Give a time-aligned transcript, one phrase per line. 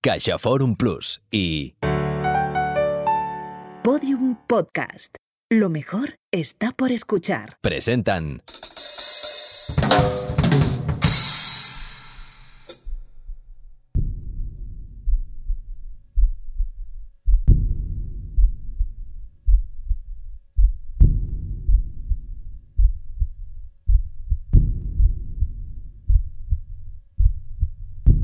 [0.00, 1.74] Caixa Forum Plus y
[3.82, 5.16] Podium Podcast.
[5.50, 7.56] Lo mejor está por escuchar.
[7.60, 8.42] presentan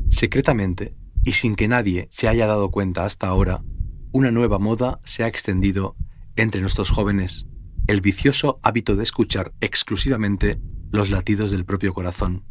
[0.09, 0.95] Secretamente,
[1.25, 3.63] y sin que nadie se haya dado cuenta hasta ahora,
[4.11, 5.97] una nueva moda se ha extendido
[6.37, 7.47] entre nuestros jóvenes,
[7.87, 10.61] el vicioso hábito de escuchar exclusivamente
[10.91, 12.45] los latidos del propio corazón.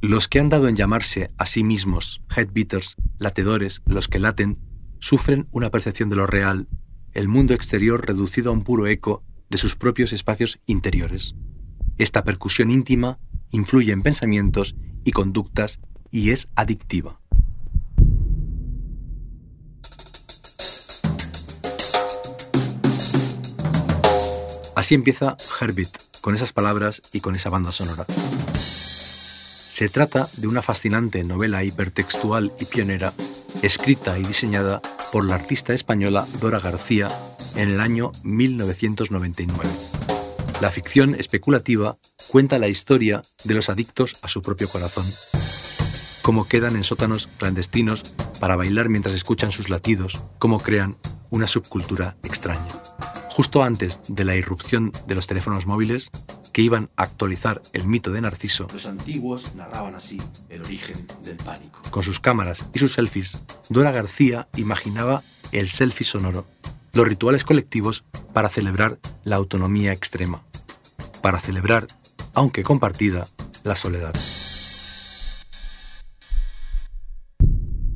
[0.00, 4.60] Los que han dado en llamarse a sí mismos headbeaters, latedores, los que laten,
[5.00, 6.68] sufren una percepción de lo real,
[7.12, 11.34] el mundo exterior reducido a un puro eco de sus propios espacios interiores.
[11.96, 13.18] Esta percusión íntima
[13.50, 17.20] influye en pensamientos y conductas y es adictiva.
[24.84, 25.88] Así empieza Herbit,
[26.20, 28.04] con esas palabras y con esa banda sonora.
[28.54, 33.14] Se trata de una fascinante novela hipertextual y pionera,
[33.62, 37.08] escrita y diseñada por la artista española Dora García
[37.56, 39.70] en el año 1999.
[40.60, 41.96] La ficción especulativa
[42.28, 45.06] cuenta la historia de los adictos a su propio corazón,
[46.20, 48.02] cómo quedan en sótanos clandestinos
[48.38, 50.98] para bailar mientras escuchan sus latidos, cómo crean
[51.30, 52.68] una subcultura extraña.
[53.34, 56.12] Justo antes de la irrupción de los teléfonos móviles,
[56.52, 61.36] que iban a actualizar el mito de Narciso, los antiguos narraban así el origen del
[61.38, 61.80] pánico.
[61.90, 66.46] Con sus cámaras y sus selfies, Dora García imaginaba el selfie sonoro,
[66.92, 70.44] los rituales colectivos para celebrar la autonomía extrema,
[71.20, 71.88] para celebrar,
[72.34, 73.26] aunque compartida,
[73.64, 74.14] la soledad.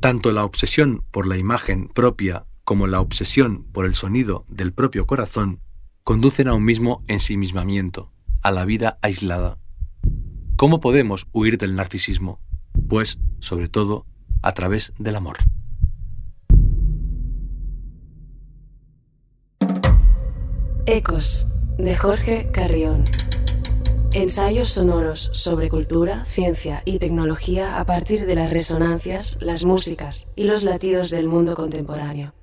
[0.01, 5.07] Tanto la obsesión por la imagen propia como la obsesión por el sonido del propio
[5.07, 5.59] corazón
[6.03, 8.11] conducen a un mismo ensimismamiento,
[8.43, 9.57] a la vida aislada.
[10.55, 12.39] ¿Cómo podemos huir del narcisismo?
[12.87, 14.05] Pues, sobre todo,
[14.43, 15.37] a través del amor.
[20.85, 21.47] Ecos,
[21.79, 23.03] de Jorge Carrión.
[24.11, 30.43] Ensayos sonoros sobre cultura, ciencia y tecnología a partir de las resonancias, las músicas y
[30.43, 32.35] los latidos del mundo contemporáneo.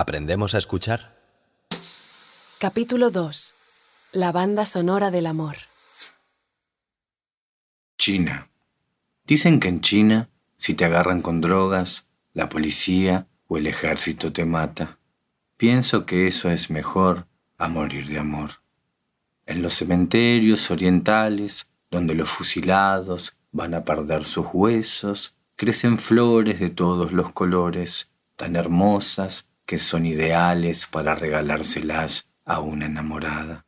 [0.00, 1.14] ¿Aprendemos a escuchar?
[2.56, 3.54] Capítulo 2.
[4.12, 5.56] La banda sonora del amor.
[7.98, 8.48] China.
[9.26, 14.46] Dicen que en China, si te agarran con drogas, la policía o el ejército te
[14.46, 14.96] mata.
[15.58, 17.26] Pienso que eso es mejor
[17.58, 18.62] a morir de amor.
[19.44, 26.70] En los cementerios orientales, donde los fusilados van a perder sus huesos, crecen flores de
[26.70, 33.66] todos los colores, tan hermosas que son ideales para regalárselas a una enamorada.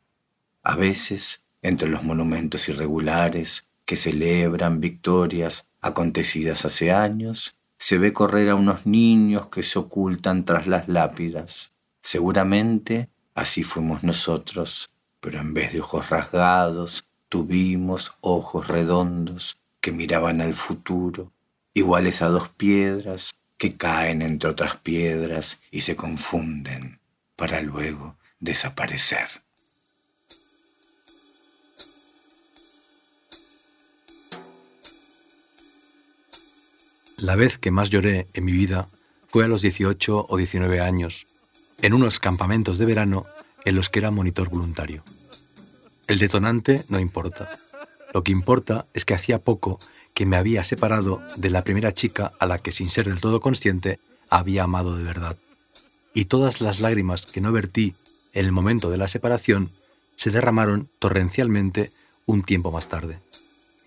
[0.61, 8.49] A veces, entre los monumentos irregulares que celebran victorias acontecidas hace años, se ve correr
[8.49, 11.71] a unos niños que se ocultan tras las lápidas.
[12.01, 14.91] Seguramente así fuimos nosotros,
[15.21, 21.31] pero en vez de ojos rasgados, tuvimos ojos redondos que miraban al futuro,
[21.73, 26.99] iguales a dos piedras que caen entre otras piedras y se confunden
[27.37, 29.29] para luego desaparecer.
[37.15, 38.89] La vez que más lloré en mi vida
[39.29, 41.25] fue a los 18 o 19 años,
[41.81, 43.25] en unos campamentos de verano
[43.63, 45.05] en los que era monitor voluntario.
[46.07, 47.57] El detonante no importa.
[48.13, 49.79] Lo que importa es que hacía poco
[50.13, 53.41] que me había separado de la primera chica a la que sin ser del todo
[53.41, 55.37] consciente había amado de verdad.
[56.13, 57.95] Y todas las lágrimas que no vertí
[58.33, 59.71] en el momento de la separación
[60.15, 61.91] se derramaron torrencialmente
[62.25, 63.19] un tiempo más tarde.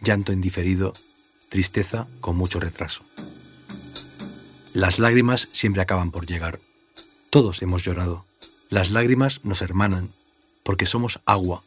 [0.00, 0.92] Llanto indiferido,
[1.48, 3.04] tristeza con mucho retraso.
[4.72, 6.59] Las lágrimas siempre acaban por llegar.
[7.30, 8.24] Todos hemos llorado.
[8.68, 10.10] Las lágrimas nos hermanan,
[10.65, 11.62] porque somos agua.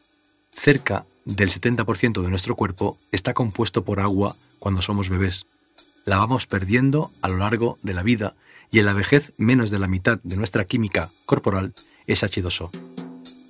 [0.51, 5.45] Cerca del 70% de nuestro cuerpo está compuesto por agua cuando somos bebés.
[6.05, 8.35] La vamos perdiendo a lo largo de la vida
[8.71, 11.73] y en la vejez menos de la mitad de nuestra química corporal
[12.07, 12.71] es H2O.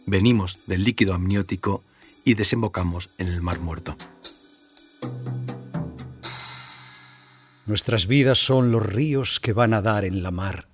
[0.06, 1.84] Venimos del líquido amniótico
[2.26, 3.96] y desembocamos en el mar muerto.
[7.66, 10.68] Nuestras vidas son los ríos que van a dar en la mar,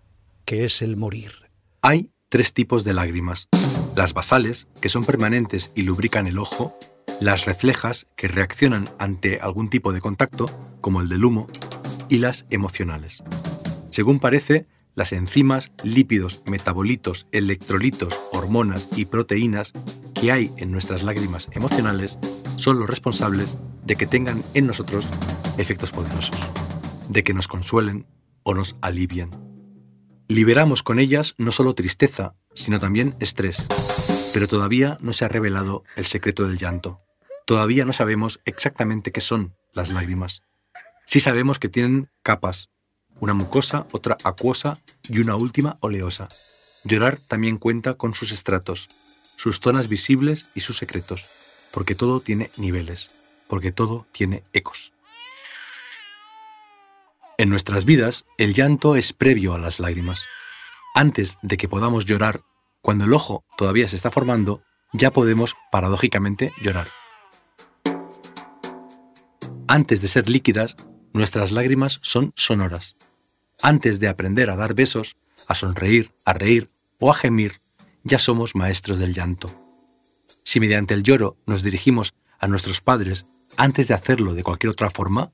[0.44, 1.52] que es el morir.
[1.82, 3.48] Hay tres tipos de lágrimas.
[3.96, 6.78] Las basales, que son permanentes y lubrican el ojo,
[7.20, 10.46] las reflejas, que reaccionan ante algún tipo de contacto,
[10.82, 11.48] como el del humo,
[12.10, 13.24] y las emocionales.
[13.90, 19.74] Según parece, las enzimas, lípidos, metabolitos, electrolitos, hormonas y proteínas
[20.14, 22.18] que hay en nuestras lágrimas emocionales
[22.56, 25.08] son los responsables de que tengan en nosotros
[25.58, 26.38] efectos poderosos,
[27.10, 28.06] de que nos consuelen
[28.44, 29.32] o nos alivien.
[30.28, 33.68] Liberamos con ellas no solo tristeza, sino también estrés,
[34.34, 37.05] pero todavía no se ha revelado el secreto del llanto.
[37.46, 40.42] Todavía no sabemos exactamente qué son las lágrimas.
[41.06, 42.70] Sí sabemos que tienen capas,
[43.20, 46.28] una mucosa, otra acuosa y una última oleosa.
[46.84, 48.90] Llorar también cuenta con sus estratos,
[49.36, 51.26] sus zonas visibles y sus secretos,
[51.72, 53.12] porque todo tiene niveles,
[53.48, 54.92] porque todo tiene ecos.
[57.38, 60.26] En nuestras vidas, el llanto es previo a las lágrimas.
[60.96, 62.42] Antes de que podamos llorar,
[62.82, 64.64] cuando el ojo todavía se está formando,
[64.94, 66.88] ya podemos, paradójicamente, llorar.
[69.68, 70.76] Antes de ser líquidas,
[71.12, 72.98] nuestras lágrimas son sonoras.
[73.64, 75.18] Antes de aprender a dar besos,
[75.48, 76.70] a sonreír, a reír
[77.00, 77.62] o a gemir,
[78.04, 79.52] ya somos maestros del llanto.
[80.44, 83.26] Si mediante el lloro nos dirigimos a nuestros padres
[83.58, 85.34] antes de hacerlo de cualquier otra forma,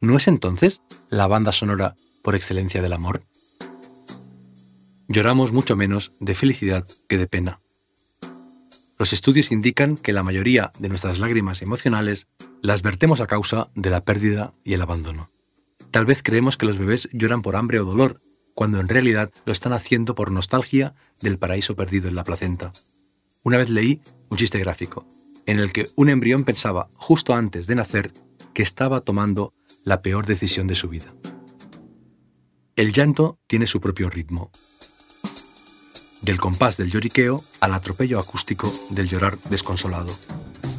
[0.00, 3.24] ¿no es entonces la banda sonora por excelencia del amor?
[5.08, 7.61] Lloramos mucho menos de felicidad que de pena.
[9.02, 12.28] Los estudios indican que la mayoría de nuestras lágrimas emocionales
[12.60, 15.28] las vertemos a causa de la pérdida y el abandono.
[15.90, 18.22] Tal vez creemos que los bebés lloran por hambre o dolor,
[18.54, 22.72] cuando en realidad lo están haciendo por nostalgia del paraíso perdido en la placenta.
[23.42, 25.04] Una vez leí un chiste gráfico,
[25.46, 28.12] en el que un embrión pensaba, justo antes de nacer,
[28.54, 29.52] que estaba tomando
[29.82, 31.12] la peor decisión de su vida.
[32.76, 34.52] El llanto tiene su propio ritmo.
[36.22, 40.12] Del compás del lloriqueo al atropello acústico del llorar desconsolado.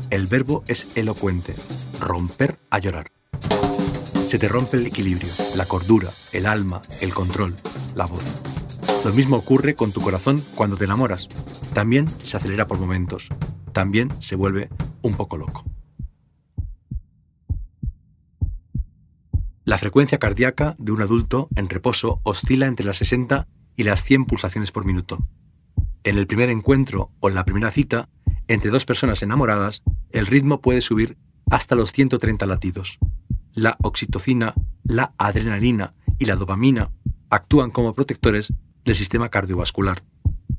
[0.10, 1.56] El verbo es elocuente,
[2.00, 3.12] romper a llorar
[4.34, 7.56] se te rompe el equilibrio, la cordura, el alma, el control,
[7.94, 8.24] la voz.
[9.06, 11.30] Lo mismo ocurre con tu corazón cuando te enamoras.
[11.74, 13.30] También se acelera por momentos.
[13.74, 14.70] También se vuelve
[15.04, 15.66] un poco loco.
[19.66, 24.26] La frecuencia cardíaca de un adulto en reposo oscila entre las 60 y las 100
[24.26, 25.26] pulsaciones por minuto.
[26.04, 28.10] En el primer encuentro o en la primera cita,
[28.48, 31.18] entre dos personas enamoradas, el ritmo puede subir
[31.50, 33.00] hasta los 130 latidos
[33.54, 34.54] la oxitocina,
[34.84, 36.92] la adrenalina y la dopamina
[37.30, 38.54] actúan como protectores
[38.84, 40.04] del sistema cardiovascular.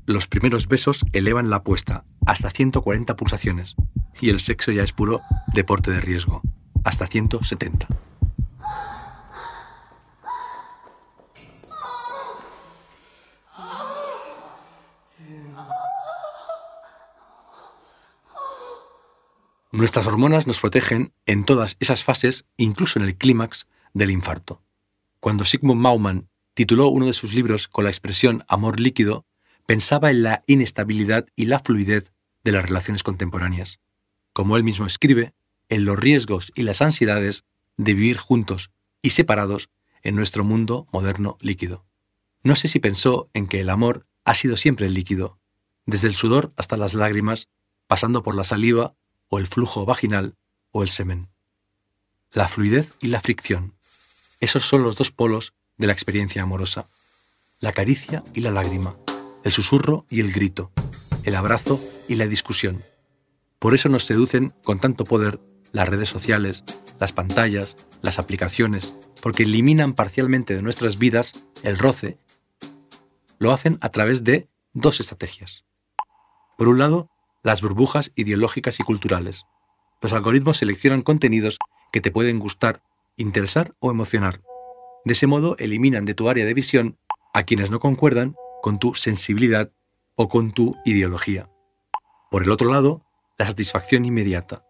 [0.05, 3.75] Los primeros besos elevan la apuesta hasta 140 pulsaciones
[4.19, 5.21] y el sexo ya es puro
[5.53, 6.41] deporte de riesgo,
[6.83, 7.87] hasta 170.
[19.75, 24.61] Nuestras hormonas nos protegen en todas esas fases, incluso en el clímax del infarto.
[25.19, 29.25] Cuando Sigmund Maumann tituló uno de sus libros con la expresión amor líquido,
[29.65, 32.13] pensaba en la inestabilidad y la fluidez
[32.45, 33.81] de las relaciones contemporáneas.
[34.31, 35.33] Como él mismo escribe,
[35.67, 37.43] en los riesgos y las ansiedades
[37.75, 39.69] de vivir juntos y separados
[40.03, 41.83] en nuestro mundo moderno líquido.
[42.43, 45.37] No sé si pensó en que el amor ha sido siempre líquido,
[45.85, 47.49] desde el sudor hasta las lágrimas,
[47.87, 48.95] pasando por la saliva
[49.29, 50.35] o el flujo vaginal
[50.71, 51.29] o el semen.
[52.31, 53.75] La fluidez y la fricción.
[54.39, 56.89] Esos son los dos polos de la experiencia amorosa.
[57.59, 58.97] La caricia y la lágrima.
[59.43, 60.71] El susurro y el grito.
[61.23, 62.83] El abrazo y la discusión.
[63.59, 65.39] Por eso nos seducen con tanto poder
[65.71, 66.63] las redes sociales,
[66.99, 72.17] las pantallas, las aplicaciones, porque eliminan parcialmente de nuestras vidas el roce.
[73.39, 75.65] Lo hacen a través de dos estrategias.
[76.57, 77.09] Por un lado,
[77.45, 79.45] las burbujas ideológicas y culturales.
[80.01, 81.59] Los algoritmos seleccionan contenidos
[81.91, 82.81] que te pueden gustar,
[83.17, 84.41] interesar o emocionar.
[85.05, 86.97] De ese modo eliminan de tu área de visión
[87.35, 89.71] a quienes no concuerdan con tu sensibilidad
[90.15, 91.47] o con tu ideología.
[92.31, 93.05] Por el otro lado,
[93.37, 94.65] la satisfacción inmediata.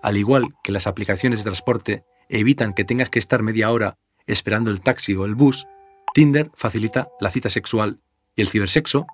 [0.00, 4.70] Al igual que las aplicaciones de transporte evitan que tengas que estar media hora esperando
[4.70, 5.66] el taxi o el bus,
[6.14, 7.98] Tinder facilita la cita sexual
[8.36, 9.04] y el cibersexo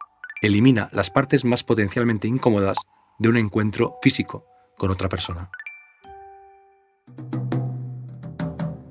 [0.42, 2.78] elimina las partes más potencialmente incómodas
[3.18, 4.46] de un encuentro físico
[4.78, 5.50] con otra persona.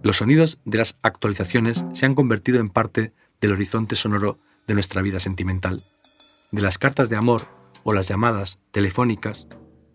[0.02, 5.02] Los sonidos de las actualizaciones se han convertido en parte del horizonte sonoro de nuestra
[5.02, 5.84] vida sentimental.
[6.52, 7.48] De las cartas de amor
[7.84, 9.48] o las llamadas telefónicas,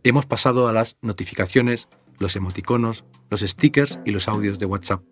[0.03, 5.03] hemos pasado a las notificaciones, los emoticonos, los stickers y los audios de WhatsApp.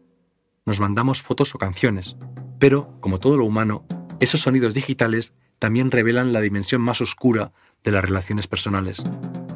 [0.66, 2.16] Nos mandamos fotos o canciones,
[2.58, 3.86] pero, como todo lo humano,
[4.20, 7.52] esos sonidos digitales también revelan la dimensión más oscura
[7.84, 9.04] de las relaciones personales,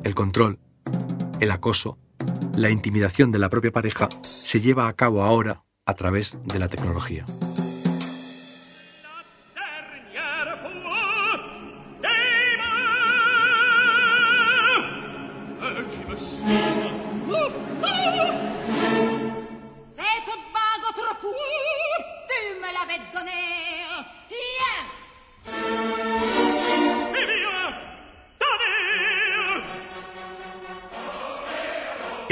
[0.05, 0.61] el control,
[1.41, 1.99] el acoso,
[2.55, 6.69] la intimidación de la propia pareja se lleva a cabo ahora a través de la
[6.69, 7.25] tecnología.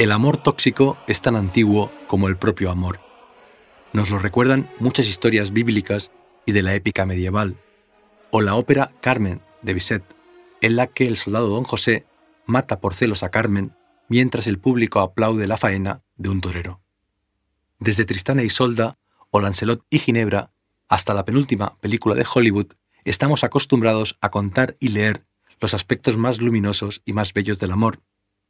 [0.04, 3.00] El amor tóxico es tan antiguo como el propio amor.
[3.94, 6.12] Nos lo recuerdan muchas historias bíblicas
[6.44, 7.56] y de la épica medieval,
[8.30, 10.04] o la ópera Carmen de Bizet,
[10.60, 12.04] en la que el soldado don José
[12.44, 13.74] mata por celos a Carmen
[14.10, 16.82] mientras el público aplaude la faena de un torero.
[17.78, 18.98] Desde Tristana y Solda
[19.30, 20.52] o Lancelot y Ginebra
[20.86, 25.24] hasta la penúltima película de Hollywood, estamos acostumbrados a contar y leer
[25.60, 28.02] los aspectos más luminosos y más bellos del amor,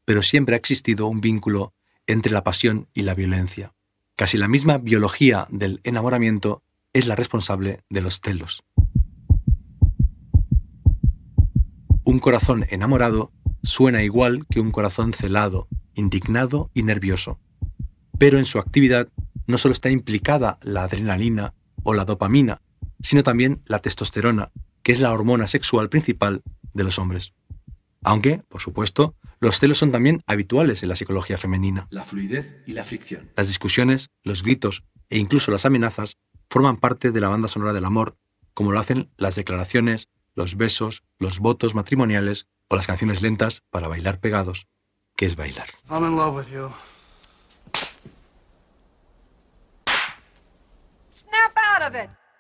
[0.04, 1.75] pero siempre ha existido un vínculo
[2.06, 3.75] entre la pasión y la violencia.
[4.16, 8.62] Casi la misma biología del enamoramiento es la responsable de los celos.
[12.04, 13.32] Un corazón enamorado
[13.62, 17.40] suena igual que un corazón celado, indignado y nervioso.
[18.18, 19.08] Pero en su actividad
[19.46, 22.61] no solo está implicada la adrenalina o la dopamina,
[23.00, 26.42] sino también la testosterona, que es la hormona sexual principal
[26.73, 27.32] de los hombres.
[28.02, 31.86] Aunque, por supuesto, los celos son también habituales en la psicología femenina.
[31.90, 33.30] La fluidez y la fricción.
[33.36, 36.16] Las discusiones, los gritos e incluso las amenazas
[36.48, 38.16] forman parte de la banda sonora del amor,
[38.54, 43.86] como lo hacen las declaraciones, los besos, los votos matrimoniales o las canciones lentas para
[43.86, 44.66] bailar pegados,
[45.14, 45.66] que es bailar.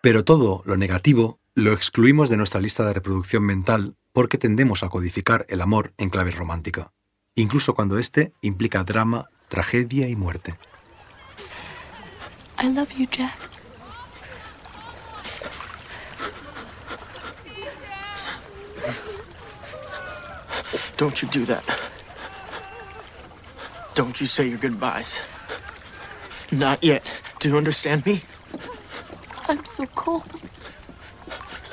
[0.00, 4.88] Pero todo lo negativo lo excluimos de nuestra lista de reproducción mental porque tendemos a
[4.88, 6.92] codificar el amor en clave romántica,
[7.34, 10.56] incluso cuando éste implica drama, tragedia y muerte.
[12.62, 13.34] I love you, Jack.
[20.96, 21.64] Don't you do that.
[23.96, 25.18] Don't you say your goodbyes.
[26.52, 27.02] Not yet.
[27.40, 28.22] Do you understand me?
[29.48, 30.22] I'm so cold.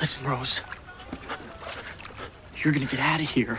[0.00, 0.60] Listen, Rose.
[2.62, 3.58] You're gonna get out of here.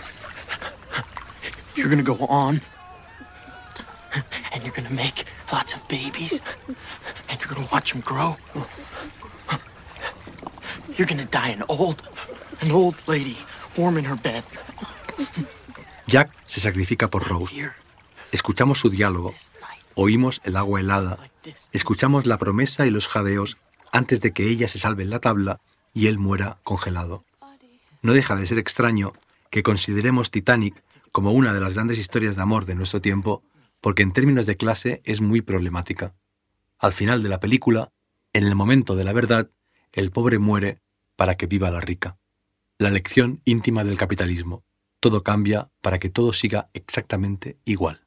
[1.75, 2.61] You're gonna go on.
[4.53, 6.41] And you're gonna make lots of babies.
[7.29, 8.37] And you're gonna watch them grow.
[10.97, 12.01] You're gonna die an old,
[12.61, 13.37] an old lady,
[13.75, 14.43] warm in her bed.
[16.07, 17.71] Jack se sacrifica por Rose.
[18.31, 19.33] Escuchamos su diálogo,
[19.95, 21.17] oímos el agua helada,
[21.71, 23.57] escuchamos la promesa y los jadeos
[23.91, 25.59] antes de que ella se salve en la tabla
[25.93, 27.25] y él muera congelado.
[28.03, 29.13] No deja de ser extraño
[29.49, 33.43] que consideremos Titanic como una de las grandes historias de amor de nuestro tiempo,
[33.81, 36.13] porque en términos de clase es muy problemática.
[36.79, 37.91] Al final de la película,
[38.33, 39.49] en el momento de la verdad,
[39.93, 40.81] el pobre muere
[41.15, 42.17] para que viva la rica.
[42.77, 44.65] La lección íntima del capitalismo.
[44.99, 48.01] Todo cambia para que todo siga exactamente igual.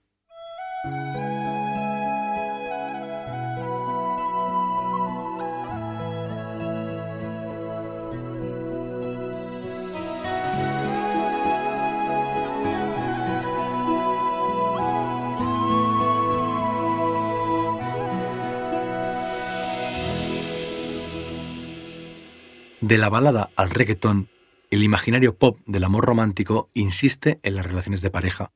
[22.81, 24.29] De la balada al reggaetón,
[24.71, 28.53] el imaginario pop del amor romántico insiste en las relaciones de pareja,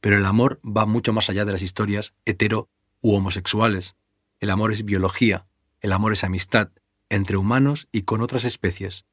[0.00, 2.68] pero el amor va mucho más allá de las historias hetero
[3.00, 3.94] u homosexuales.
[4.40, 5.46] El amor es biología,
[5.80, 6.70] el amor es amistad,
[7.10, 9.04] entre humanos y con otras especies.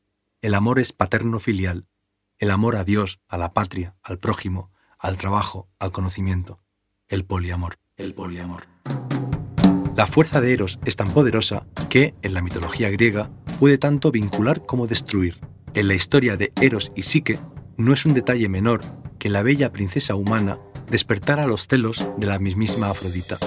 [0.42, 1.86] El amor es paterno-filial,
[2.40, 6.60] el amor a Dios, a la patria, al prójimo, al trabajo, al conocimiento.
[7.08, 7.78] El poliamor.
[7.96, 8.68] El poliamor.
[9.96, 14.66] La fuerza de Eros es tan poderosa que, en la mitología griega, puede tanto vincular
[14.66, 15.40] como destruir.
[15.74, 17.40] En la historia de Eros y Psique,
[17.78, 18.82] no es un detalle menor
[19.20, 20.60] que la bella princesa humana
[20.90, 23.38] despertara los celos de la mismísima Afrodita.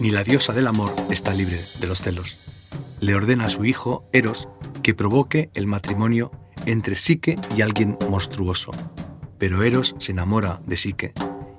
[0.00, 2.38] Ni la diosa del amor está libre de los celos.
[3.00, 4.48] Le ordena a su hijo, Eros,
[4.82, 6.30] que provoque el matrimonio
[6.66, 8.72] entre Psique y alguien monstruoso.
[9.38, 11.14] Pero Eros se enamora de Psique,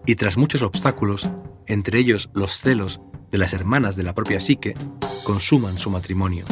[0.06, 1.30] y tras muchos obstáculos,
[1.66, 3.02] entre ellos los celos
[3.32, 4.76] de las hermanas de la propia Psique,
[5.24, 6.46] consuman su matrimonio.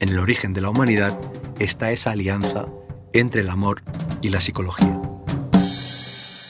[0.00, 1.18] En el origen de la humanidad
[1.58, 2.66] está esa alianza
[3.12, 3.82] entre el amor
[4.22, 5.00] y la psicología.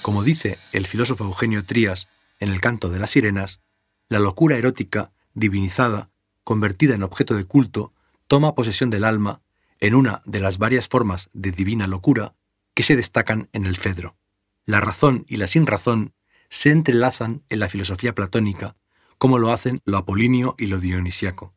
[0.02, 2.08] Como dice el filósofo Eugenio Trías
[2.40, 3.60] en el canto de las sirenas,
[4.08, 6.10] la locura erótica, divinizada,
[6.44, 7.92] convertida en objeto de culto,
[8.26, 9.40] toma posesión del alma
[9.80, 12.34] en una de las varias formas de divina locura
[12.74, 14.16] que se destacan en el Fedro.
[14.64, 16.12] La razón y la sin razón
[16.48, 18.76] se entrelazan en la filosofía platónica
[19.18, 21.52] como lo hacen lo apolíneo y lo dionisiaco.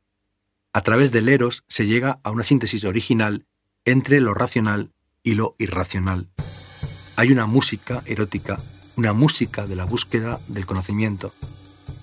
[0.74, 3.46] A través del eros se llega a una síntesis original
[3.84, 6.30] entre lo racional y lo irracional.
[7.18, 8.58] Hay una música erótica,
[8.96, 11.34] una música de la búsqueda del conocimiento.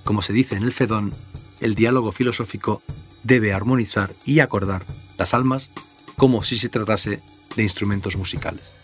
[0.04, 1.14] Como se dice en el Fedón,
[1.60, 2.82] el diálogo filosófico
[3.22, 4.84] debe armonizar y acordar
[5.16, 5.70] las almas
[6.16, 7.22] como si se tratase
[7.56, 8.75] de instrumentos musicales.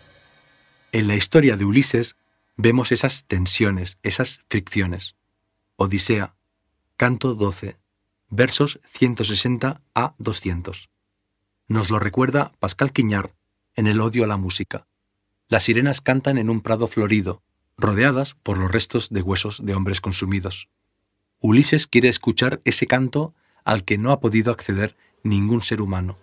[0.92, 2.16] En la historia de Ulises
[2.56, 5.14] vemos esas tensiones, esas fricciones.
[5.76, 6.36] Odisea,
[6.96, 7.76] canto 12,
[8.30, 10.90] versos 160 a 200.
[11.66, 13.34] Nos lo recuerda Pascal Quiñar
[13.74, 14.86] en El odio a la música.
[15.48, 17.42] Las sirenas cantan en un prado florido,
[17.76, 20.68] rodeadas por los restos de huesos de hombres consumidos.
[21.40, 26.18] Ulises quiere escuchar ese canto al que no ha podido acceder ningún ser humano.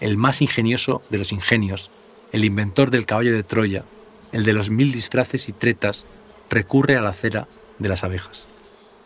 [0.00, 1.90] El más ingenioso de los ingenios,
[2.32, 3.84] el inventor del caballo de Troya,
[4.32, 6.04] el de los mil disfraces y tretas,
[6.50, 7.48] recurre a la cera
[7.78, 8.48] de las abejas.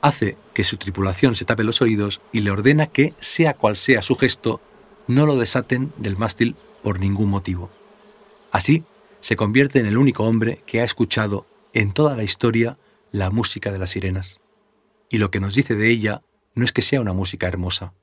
[0.00, 4.02] Hace que su tripulación se tape los oídos y le ordena que, sea cual sea
[4.02, 4.60] su gesto,
[5.06, 7.70] no lo desaten del mástil por ningún motivo.
[8.52, 8.84] Así,
[9.20, 12.78] se convierte en el único hombre que ha escuchado en toda la historia
[13.10, 14.40] la música de las sirenas.
[15.10, 16.22] Y lo que nos dice de ella
[16.54, 17.94] no es que sea una música hermosa.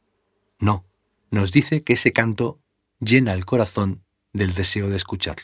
[0.59, 0.85] No,
[1.29, 2.59] nos dice que ese canto
[2.99, 5.37] llena el corazón del deseo de escuchar.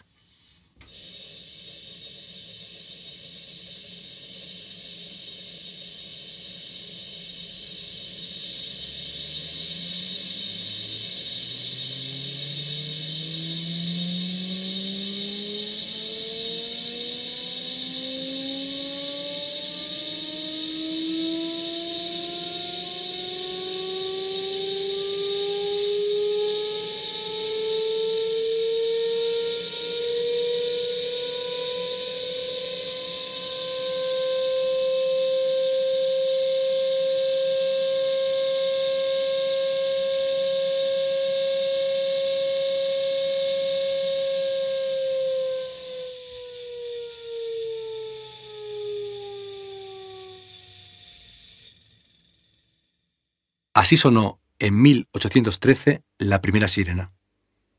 [53.92, 57.12] Así sonó en 1813 la primera sirena.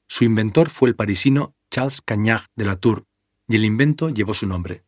[0.08, 3.06] Su inventor fue el parisino Charles Cagnac de la Tour
[3.48, 4.84] y el invento llevó su nombre.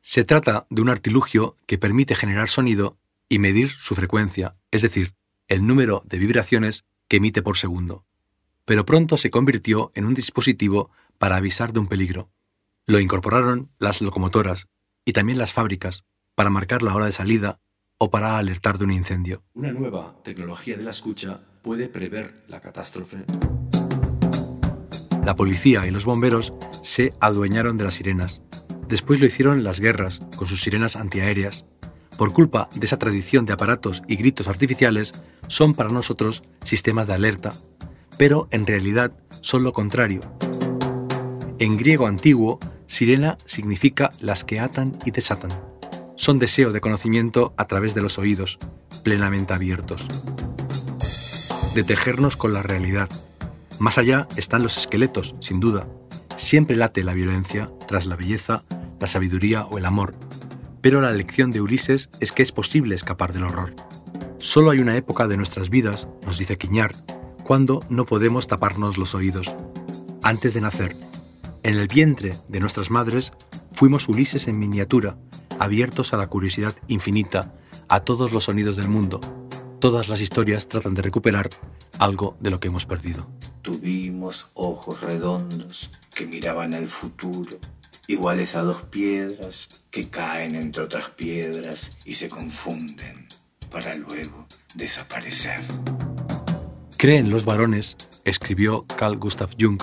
[0.00, 5.14] Se trata de un artilugio que permite generar sonido y medir su frecuencia, es decir,
[5.46, 8.04] el número de vibraciones que emite por segundo.
[8.64, 12.32] Pero pronto se convirtió en un dispositivo para avisar de un peligro.
[12.84, 14.66] Lo incorporaron las locomotoras
[15.04, 17.60] y también las fábricas para marcar la hora de salida
[17.98, 19.42] o para alertar de un incendio.
[19.54, 23.24] Una nueva tecnología de la escucha puede prever la catástrofe.
[25.24, 28.40] La policía y los bomberos se adueñaron de las sirenas.
[28.88, 31.66] Después lo hicieron las guerras, con sus sirenas antiaéreas.
[32.16, 35.12] Por culpa de esa tradición de aparatos y gritos artificiales,
[35.48, 37.52] son para nosotros sistemas de alerta,
[38.16, 40.20] pero en realidad son lo contrario.
[41.58, 45.67] En griego antiguo, sirena significa las que atan y desatan
[46.18, 48.58] son deseo de conocimiento a través de los oídos,
[49.04, 50.04] plenamente abiertos.
[51.76, 53.08] De tejernos con la realidad.
[53.78, 55.86] Más allá están los esqueletos, sin duda.
[56.36, 58.64] Siempre late la violencia tras la belleza,
[58.98, 60.16] la sabiduría o el amor.
[60.80, 63.76] Pero la lección de Ulises es que es posible escapar del horror.
[64.38, 66.96] Solo hay una época de nuestras vidas, nos dice Quiñar,
[67.44, 69.54] cuando no podemos taparnos los oídos.
[70.24, 70.96] Antes de nacer,
[71.62, 73.32] en el vientre de nuestras madres,
[73.72, 75.16] fuimos Ulises en miniatura,
[75.58, 77.54] abiertos a la curiosidad infinita,
[77.88, 79.20] a todos los sonidos del mundo.
[79.80, 81.50] Todas las historias tratan de recuperar
[81.98, 83.28] algo de lo que hemos perdido.
[83.62, 87.58] Tuvimos ojos redondos que miraban al futuro,
[88.06, 93.28] iguales a dos piedras que caen entre otras piedras y se confunden
[93.70, 95.60] para luego desaparecer.
[96.96, 99.80] Creen los varones, escribió Carl Gustav Jung,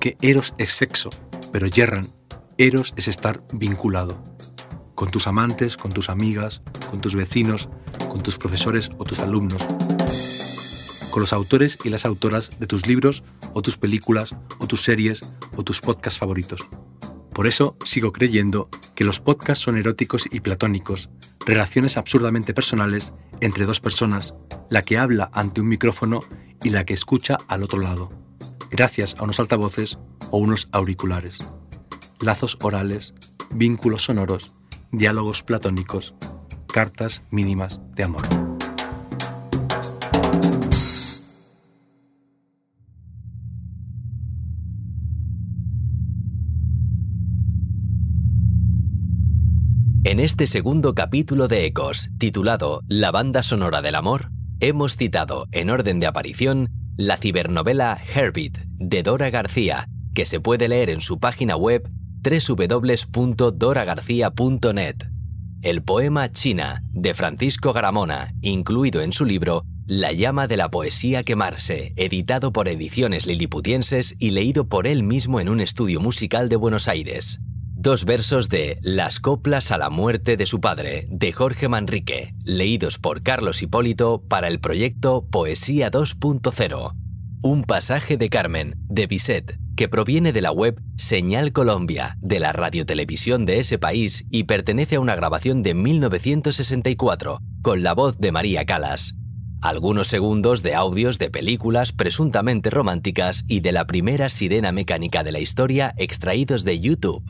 [0.00, 1.10] que Eros es sexo,
[1.52, 2.12] pero yerran.
[2.58, 4.28] Eros es estar vinculado
[4.98, 7.68] con tus amantes, con tus amigas, con tus vecinos,
[8.10, 9.64] con tus profesores o tus alumnos,
[11.12, 15.24] con los autores y las autoras de tus libros o tus películas o tus series
[15.54, 16.66] o tus podcasts favoritos.
[17.32, 21.10] Por eso sigo creyendo que los podcasts son eróticos y platónicos,
[21.46, 24.34] relaciones absurdamente personales entre dos personas,
[24.68, 26.18] la que habla ante un micrófono
[26.64, 28.10] y la que escucha al otro lado,
[28.68, 29.96] gracias a unos altavoces
[30.32, 31.38] o unos auriculares.
[32.18, 33.14] Lazos orales,
[33.50, 34.57] vínculos sonoros,
[34.92, 36.14] diálogos platónicos,
[36.72, 38.22] cartas mínimas de amor.
[50.04, 55.68] En este segundo capítulo de Ecos, titulado La banda sonora del amor, hemos citado, en
[55.68, 61.20] orden de aparición, la cibernovela Herbit de Dora García, que se puede leer en su
[61.20, 61.90] página web
[62.30, 64.96] www.doragarcía.net.
[65.62, 71.24] El poema China de Francisco Garamona, incluido en su libro La llama de la poesía
[71.24, 76.54] quemarse, editado por Ediciones Liliputienses y leído por él mismo en un estudio musical de
[76.54, 77.40] Buenos Aires.
[77.80, 82.98] Dos versos de Las coplas a la muerte de su padre, de Jorge Manrique, leídos
[82.98, 86.94] por Carlos Hipólito para el proyecto Poesía 2.0.
[87.42, 92.52] Un pasaje de Carmen, de Bisset, que proviene de la web Señal Colombia, de la
[92.52, 98.32] radiotelevisión de ese país y pertenece a una grabación de 1964, con la voz de
[98.32, 99.14] María Calas.
[99.62, 105.30] Algunos segundos de audios de películas presuntamente románticas y de la primera sirena mecánica de
[105.30, 107.22] la historia extraídos de YouTube.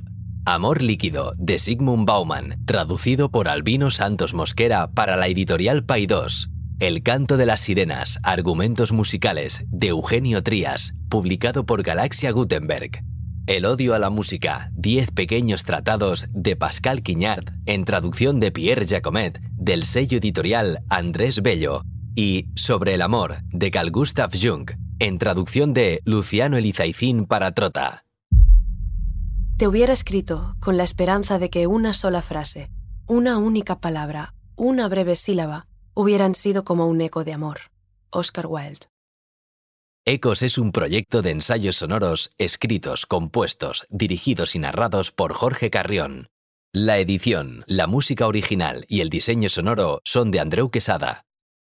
[0.47, 6.49] Amor líquido, de Sigmund Bauman, traducido por Albino Santos Mosquera para la editorial Paidós.
[6.81, 13.03] El canto de las sirenas, argumentos musicales, de Eugenio Trías, publicado por Galaxia Gutenberg.
[13.49, 18.87] El odio a la música, 10 pequeños tratados de Pascal Quignard, en traducción de Pierre
[18.87, 21.83] Jacomet, del sello editorial Andrés Bello,
[22.15, 28.05] y Sobre el amor, de Carl Gustav Jung, en traducción de Luciano Elizaicín para Trota.
[29.57, 32.71] Te hubiera escrito con la esperanza de que una sola frase,
[33.09, 35.68] una única palabra, una breve sílaba,
[35.99, 37.59] hubieran sido como un eco de amor.
[38.11, 38.87] Oscar Wilde.
[40.05, 46.29] Ecos es un proyecto de ensayos sonoros escritos, compuestos, dirigidos y narrados por Jorge Carrión.
[46.73, 51.27] La edición, la música original y el diseño sonoro son de Andreu Quesada.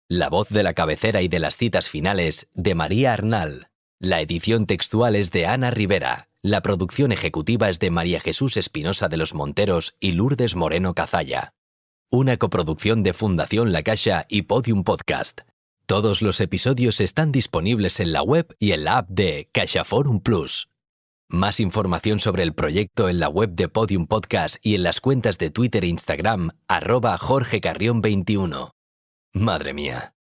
[0.09, 3.71] La voz de la cabecera y de las citas finales de María Arnal.
[3.99, 6.29] La edición textual es de Ana Rivera.
[6.41, 11.53] La producción ejecutiva es de María Jesús Espinosa de los Monteros y Lourdes Moreno Cazalla.
[12.13, 15.43] Una coproducción de Fundación La Caixa y Podium Podcast.
[15.87, 20.69] Todos los episodios están disponibles en la web y en la app de CaixaForum Plus.
[21.29, 25.39] Más información sobre el proyecto en la web de Podium Podcast y en las cuentas
[25.39, 28.73] de Twitter e Instagram, arroba Jorge Carrión 21.
[29.35, 30.13] Madre mía.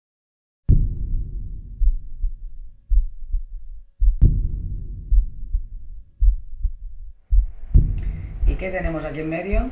[8.46, 9.70] ¿Y qué tenemos aquí en medio?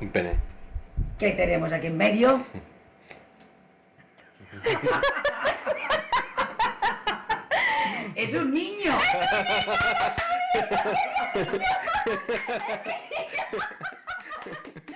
[0.00, 0.49] Un pene.
[1.20, 2.42] ¿Qué tenemos aquí en medio?
[8.14, 8.96] ¡Es un niño!